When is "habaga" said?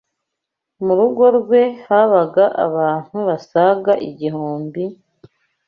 1.87-2.45